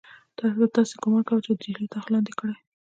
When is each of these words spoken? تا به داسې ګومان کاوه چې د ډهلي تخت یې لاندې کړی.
تا 0.37 0.45
به 0.57 0.65
داسې 0.75 0.95
ګومان 1.01 1.23
کاوه 1.27 1.43
چې 1.45 1.49
د 1.53 1.57
ډهلي 1.63 1.87
تخت 1.93 2.07
یې 2.09 2.13
لاندې 2.13 2.33
کړی. 2.39 2.55